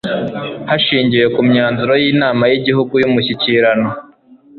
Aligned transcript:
Hashingiwe 0.69 1.25
ku 1.35 1.41
myanzuro 1.49 1.93
y 2.03 2.05
Inama 2.11 2.43
y 2.51 2.55
Igihugu 2.59 2.93
y 3.01 3.05
Umushyikiran 3.09 3.81